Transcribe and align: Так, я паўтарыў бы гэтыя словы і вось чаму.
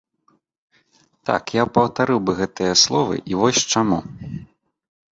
Так, 1.31 1.43
я 1.61 1.67
паўтарыў 1.77 2.19
бы 2.31 2.37
гэтыя 2.41 2.73
словы 2.87 3.23
і 3.33 3.41
вось 3.45 3.65
чаму. 3.73 4.05